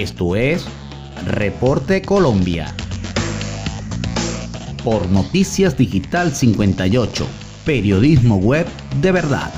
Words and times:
Esto 0.00 0.34
es 0.34 0.64
Reporte 1.26 2.00
Colombia. 2.00 2.74
Por 4.82 5.06
Noticias 5.10 5.76
Digital 5.76 6.34
58, 6.34 7.26
periodismo 7.66 8.36
web 8.36 8.66
de 9.02 9.12
verdad. 9.12 9.52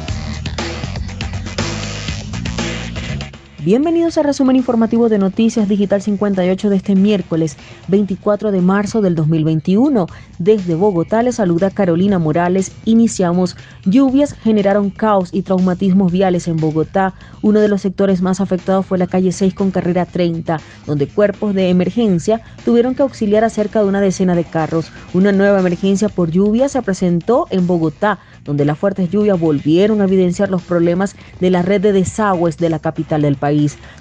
Bienvenidos 3.64 4.18
al 4.18 4.24
resumen 4.24 4.56
informativo 4.56 5.08
de 5.08 5.18
Noticias 5.18 5.68
Digital 5.68 6.02
58 6.02 6.68
de 6.68 6.74
este 6.74 6.96
miércoles 6.96 7.56
24 7.86 8.50
de 8.50 8.60
marzo 8.60 9.00
del 9.02 9.14
2021. 9.14 10.08
Desde 10.40 10.74
Bogotá 10.74 11.22
les 11.22 11.36
saluda 11.36 11.70
Carolina 11.70 12.18
Morales. 12.18 12.72
Iniciamos. 12.86 13.56
Lluvias 13.84 14.32
generaron 14.32 14.90
caos 14.90 15.28
y 15.32 15.42
traumatismos 15.42 16.10
viales 16.10 16.48
en 16.48 16.56
Bogotá. 16.56 17.14
Uno 17.40 17.60
de 17.60 17.68
los 17.68 17.82
sectores 17.82 18.20
más 18.20 18.40
afectados 18.40 18.84
fue 18.84 18.98
la 18.98 19.06
calle 19.06 19.30
6 19.30 19.54
con 19.54 19.70
carrera 19.70 20.06
30, 20.06 20.58
donde 20.84 21.06
cuerpos 21.06 21.54
de 21.54 21.68
emergencia 21.68 22.40
tuvieron 22.64 22.96
que 22.96 23.02
auxiliar 23.02 23.44
a 23.44 23.48
cerca 23.48 23.80
de 23.80 23.88
una 23.88 24.00
decena 24.00 24.34
de 24.34 24.42
carros. 24.42 24.90
Una 25.14 25.30
nueva 25.30 25.60
emergencia 25.60 26.08
por 26.08 26.32
lluvia 26.32 26.68
se 26.68 26.82
presentó 26.82 27.46
en 27.50 27.68
Bogotá, 27.68 28.18
donde 28.44 28.64
las 28.64 28.76
fuertes 28.76 29.08
lluvias 29.08 29.38
volvieron 29.38 30.00
a 30.00 30.04
evidenciar 30.04 30.50
los 30.50 30.62
problemas 30.62 31.14
de 31.38 31.50
la 31.50 31.62
red 31.62 31.80
de 31.80 31.92
desagües 31.92 32.56
de 32.56 32.68
la 32.68 32.80
capital 32.80 33.22
del 33.22 33.36
país. 33.36 33.51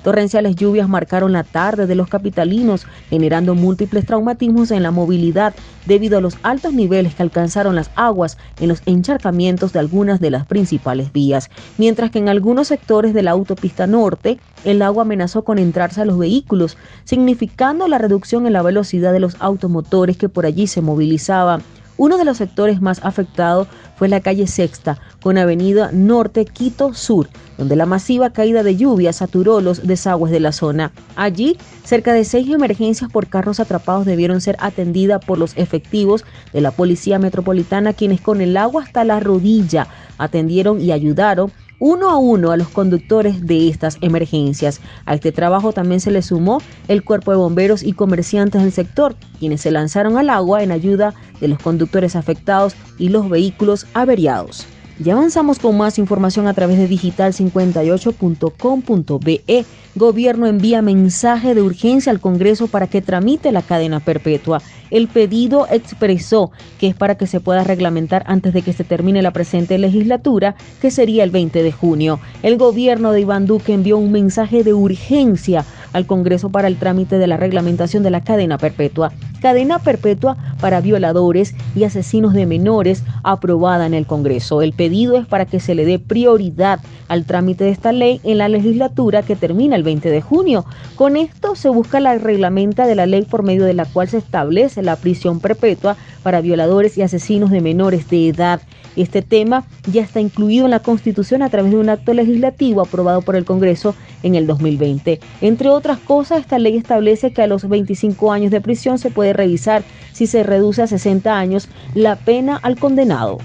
Torrenciales 0.04 0.56
lluvias 0.56 0.88
marcaron 0.88 1.34
la 1.34 1.44
tarde 1.44 1.88
de 1.88 1.96
los 1.96 2.08
capitalinos, 2.08 2.86
generando 3.10 3.56
múltiples 3.56 4.06
traumatismos 4.06 4.72
en 4.72 4.84
la 4.84 4.92
movilidad 4.92 5.54
debido 5.86 6.18
a 6.18 6.22
los 6.22 6.38
altos 6.44 6.74
niveles 6.74 7.16
que 7.16 7.24
alcanzaron 7.24 7.76
las 7.76 7.92
aguas 7.96 8.38
en 8.60 8.70
los 8.70 8.82
encharcamientos 8.86 9.74
de 9.74 9.80
algunas 9.80 10.20
de 10.20 10.32
las 10.32 10.46
principales 10.46 11.12
vías, 11.12 11.50
mientras 11.78 12.12
que 12.12 12.20
en 12.20 12.30
algunos 12.30 12.68
sectores 12.68 13.14
de 13.14 13.24
la 13.24 13.32
autopista 13.32 13.88
norte 13.88 14.40
el 14.64 14.82
agua 14.82 15.04
amenazó 15.04 15.44
con 15.44 15.60
entrarse 15.60 16.02
a 16.02 16.06
los 16.06 16.18
vehículos, 16.18 16.78
significando 17.04 17.88
la 17.88 17.98
reducción 17.98 18.46
en 18.48 18.54
la 18.54 18.62
velocidad 18.62 19.12
de 19.12 19.20
los 19.20 19.36
automotores 19.40 20.18
que 20.18 20.30
por 20.30 20.46
allí 20.46 20.68
se 20.68 20.82
movilizaban. 20.82 21.62
Uno 22.02 22.18
de 22.18 22.26
los 22.26 22.38
sectores 22.38 22.82
más 22.82 23.00
afectados 23.06 23.68
fue 23.96 24.10
la 24.10 24.22
calle 24.22 24.48
Sexta, 24.48 24.98
con 25.22 25.38
avenida 25.38 25.92
Norte 25.94 26.46
Quito 26.46 26.96
Sur, 26.96 27.30
donde 27.60 27.76
la 27.76 27.86
masiva 27.86 28.32
caída 28.32 28.64
de 28.64 28.76
lluvia 28.76 29.14
saturó 29.14 29.62
los 29.62 29.86
desagües 29.86 30.32
de 30.32 30.40
la 30.40 30.52
zona. 30.52 30.92
Allí, 31.16 31.60
cerca 31.84 32.12
de 32.12 32.26
seis 32.26 32.50
emergencias 32.50 33.12
por 33.12 33.28
carros 33.28 33.60
atrapados 33.60 34.08
debieron 34.08 34.42
ser 34.42 34.58
atendidas 34.62 35.24
por 35.24 35.38
los 35.38 35.56
efectivos 35.58 36.26
de 36.52 36.62
la 36.62 36.72
Policía 36.72 37.20
Metropolitana, 37.20 37.94
quienes 37.94 38.20
con 38.20 38.42
el 38.42 38.58
agua 38.58 38.82
hasta 38.82 39.04
la 39.04 39.20
rodilla 39.20 39.86
atendieron 40.18 40.82
y 40.82 40.92
ayudaron 40.92 41.52
uno 41.82 42.12
a 42.12 42.18
uno 42.18 42.52
a 42.52 42.58
los 42.58 42.70
conductores 42.70 43.46
de 43.46 43.68
estas 43.68 43.98
emergencias. 44.02 44.80
A 45.06 45.16
este 45.16 45.32
trabajo 45.32 45.74
también 45.74 46.00
se 46.00 46.12
le 46.12 46.22
sumó 46.22 46.62
el 46.88 47.04
cuerpo 47.04 47.32
de 47.32 47.38
bomberos 47.38 47.82
y 47.82 47.94
comerciantes 47.94 48.62
del 48.62 48.72
sector, 48.72 49.16
quienes 49.40 49.62
se 49.62 49.72
lanzaron 49.72 50.16
al 50.18 50.30
agua 50.30 50.62
en 50.62 50.72
ayuda 50.72 51.16
de 51.42 51.48
los 51.48 51.60
conductores 51.60 52.16
afectados 52.16 52.76
y 53.00 53.10
los 53.10 53.28
vehículos 53.30 53.88
averiados. 53.96 54.68
Ya 55.04 55.14
avanzamos 55.14 55.58
con 55.58 55.76
más 55.78 55.98
información 55.98 56.48
a 56.48 56.54
través 56.54 56.78
de 56.78 56.88
digital58.com.be. 56.88 59.66
Gobierno 59.96 60.46
envía 60.46 60.84
mensaje 60.84 61.56
de 61.56 61.64
urgencia 61.64 62.12
al 62.12 62.20
Congreso 62.20 62.68
para 62.68 62.86
que 62.86 63.02
tramite 63.02 63.52
la 63.52 63.64
cadena 63.64 64.00
perpetua. 64.00 64.62
El 64.92 65.08
pedido 65.08 65.66
expresó 65.72 66.52
que 66.80 66.86
es 66.88 66.96
para 66.96 67.16
que 67.16 67.26
se 67.26 67.40
pueda 67.40 67.64
reglamentar 67.64 68.24
antes 68.28 68.54
de 68.54 68.62
que 68.62 68.74
se 68.74 68.84
termine 68.84 69.24
la 69.24 69.34
presente 69.34 69.80
legislatura, 69.80 70.54
que 70.82 70.92
sería 70.92 71.24
el 71.24 71.32
20 71.32 71.64
de 71.64 71.72
junio. 71.72 72.20
El 72.44 72.58
gobierno 72.58 73.12
de 73.12 73.22
Iván 73.22 73.48
Duque 73.48 73.74
envió 73.74 73.98
un 73.98 74.12
mensaje 74.12 74.64
de 74.64 74.76
urgencia 74.76 75.66
al 75.94 76.06
Congreso 76.06 76.50
para 76.50 76.68
el 76.68 76.78
trámite 76.78 77.18
de 77.18 77.28
la 77.28 77.38
reglamentación 77.38 78.04
de 78.04 78.12
la 78.12 78.22
cadena 78.22 78.60
perpetua. 78.60 79.12
Cadena 79.42 79.80
perpetua 79.80 80.38
para 80.62 80.80
violadores 80.80 81.56
y 81.76 81.84
asesinos 81.84 82.34
de 82.34 82.46
menores 82.46 83.04
aprobada 83.24 83.86
en 83.86 83.94
el 83.94 84.06
Congreso. 84.06 84.62
El 84.62 84.74
pedido 84.74 85.18
es 85.18 85.26
para 85.26 85.46
que 85.46 85.60
se 85.60 85.76
le 85.76 85.86
dé 85.86 86.00
prioridad 86.00 86.80
al 87.08 87.26
trámite 87.26 87.66
de 87.66 87.72
esta 87.72 87.92
ley 87.92 88.22
en 88.24 88.38
la 88.38 88.48
legislatura 88.48 89.24
que 89.24 89.36
termina 89.36 89.76
el 89.76 89.84
20 89.84 90.10
de 90.10 90.22
junio. 90.22 90.66
Con 90.96 91.18
esto 91.18 91.56
se 91.56 91.70
busca 91.70 92.00
la 92.00 92.18
reglamenta 92.18 92.88
de 92.88 92.96
la 92.96 93.06
ley 93.06 93.24
por 93.24 93.44
medio 93.44 93.66
de 93.66 93.74
la 93.74 93.86
cual 93.86 94.08
se 94.08 94.18
establece 94.18 94.82
la 94.82 94.96
prisión 94.96 95.40
perpetua 95.40 95.98
para 96.24 96.42
violadores 96.42 96.98
y 96.98 97.02
asesinos 97.02 97.50
de 97.50 97.62
menores 97.62 98.10
de 98.10 98.30
edad. 98.30 98.62
Este 98.96 99.22
tema 99.22 99.66
ya 99.92 100.02
está 100.02 100.20
incluido 100.20 100.66
en 100.66 100.72
la 100.72 100.80
Constitución 100.80 101.42
a 101.42 101.50
través 101.50 101.72
de 101.72 101.78
un 101.78 101.90
acto 101.90 102.14
legislativo 102.14 102.82
aprobado 102.82 103.22
por 103.22 103.36
el 103.36 103.46
Congreso 103.46 103.96
en 104.24 104.36
el 104.36 104.48
2020. 104.48 105.20
Entre 105.42 105.70
otras 105.70 106.00
cosas, 106.00 106.42
esta 106.42 106.60
ley 106.60 106.78
establece 106.78 107.32
que 107.32 107.42
a 107.42 107.48
los 107.48 107.68
25 107.68 108.32
años 108.32 108.52
de 108.52 108.62
prisión 108.62 109.00
se 109.00 109.10
puede 109.10 109.34
revisar 109.34 109.84
si 110.12 110.28
se 110.28 110.44
reduce 110.52 110.82
a 110.82 110.88
60 110.88 111.38
años 111.38 111.70
la 111.96 112.18
pena 112.18 112.58
al 112.58 112.78
condenado. 112.78 113.38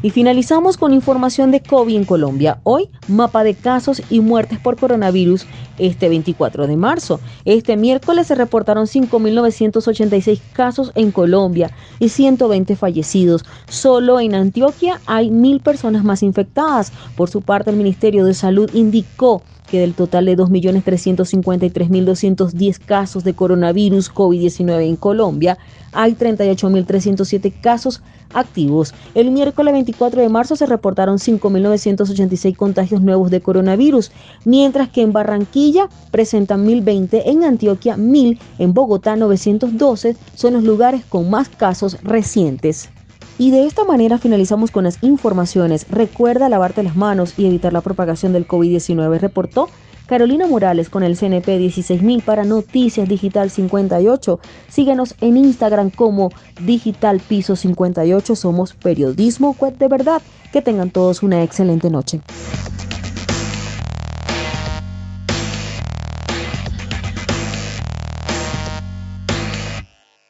Y 0.00 0.10
finalizamos 0.10 0.76
con 0.76 0.92
información 0.92 1.50
de 1.50 1.60
COVID 1.60 1.96
en 1.96 2.04
Colombia. 2.04 2.60
Hoy, 2.62 2.88
mapa 3.08 3.42
de 3.42 3.54
casos 3.54 4.00
y 4.10 4.20
muertes 4.20 4.60
por 4.60 4.76
coronavirus 4.76 5.44
este 5.78 6.08
24 6.08 6.68
de 6.68 6.76
marzo. 6.76 7.20
Este 7.44 7.76
miércoles 7.76 8.28
se 8.28 8.36
reportaron 8.36 8.86
5.986 8.86 10.40
casos 10.52 10.92
en 10.94 11.10
Colombia 11.10 11.72
y 11.98 12.10
120 12.10 12.76
fallecidos. 12.76 13.44
Solo 13.68 14.20
en 14.20 14.36
Antioquia 14.36 15.00
hay 15.06 15.30
mil 15.30 15.58
personas 15.60 16.04
más 16.04 16.22
infectadas. 16.22 16.92
Por 17.16 17.28
su 17.28 17.42
parte, 17.42 17.70
el 17.70 17.76
Ministerio 17.76 18.24
de 18.24 18.34
Salud 18.34 18.70
indicó 18.74 19.42
que 19.70 19.80
del 19.80 19.94
total 19.94 20.26
de 20.26 20.36
2.353.210 20.36 22.78
casos 22.84 23.24
de 23.24 23.34
coronavirus 23.34 24.12
COVID-19 24.12 24.88
en 24.88 24.96
Colombia, 24.96 25.56
hay 25.92 26.14
38.307 26.14 27.60
casos 27.60 28.02
activos. 28.34 28.92
El 29.14 29.30
miércoles 29.30 29.72
24 29.72 30.20
de 30.20 30.28
marzo 30.28 30.56
se 30.56 30.66
reportaron 30.66 31.18
5.986 31.18 32.56
contagios 32.56 33.00
nuevos 33.00 33.30
de 33.30 33.40
coronavirus, 33.40 34.10
mientras 34.44 34.88
que 34.88 35.02
en 35.02 35.12
Barranquilla 35.12 35.88
presentan 36.10 36.66
1.020, 36.66 37.22
en 37.24 37.44
Antioquia 37.44 37.96
1.000, 37.96 38.40
en 38.58 38.74
Bogotá 38.74 39.14
912 39.16 40.16
son 40.34 40.54
los 40.54 40.64
lugares 40.64 41.04
con 41.04 41.30
más 41.30 41.48
casos 41.48 41.96
recientes. 42.02 42.90
Y 43.38 43.52
de 43.52 43.66
esta 43.66 43.84
manera 43.84 44.18
finalizamos 44.18 44.72
con 44.72 44.84
las 44.84 45.02
informaciones. 45.02 45.86
Recuerda 45.88 46.48
lavarte 46.48 46.82
las 46.82 46.96
manos 46.96 47.34
y 47.38 47.46
evitar 47.46 47.72
la 47.72 47.80
propagación 47.80 48.32
del 48.32 48.48
COVID-19, 48.48 49.18
reportó 49.20 49.68
Carolina 50.08 50.46
Morales 50.46 50.88
con 50.88 51.02
el 51.02 51.16
CNP 51.16 51.58
16000 51.58 52.22
para 52.22 52.42
Noticias 52.42 53.08
Digital 53.08 53.50
58. 53.50 54.40
Síguenos 54.68 55.14
en 55.20 55.36
Instagram 55.36 55.90
como 55.90 56.30
Digital 56.62 57.20
Piso 57.20 57.54
58. 57.54 58.34
Somos 58.34 58.72
periodismo 58.72 59.54
web 59.60 59.76
de 59.76 59.86
verdad. 59.86 60.22
Que 60.50 60.62
tengan 60.62 60.90
todos 60.90 61.22
una 61.22 61.42
excelente 61.42 61.90
noche. 61.90 62.22